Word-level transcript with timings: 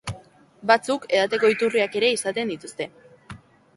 Batzuk, 0.71 1.05
edateko 1.17 1.51
iturriak 1.55 1.99
ere 2.03 2.11
izaten 2.17 2.53
dituzte. 2.55 2.89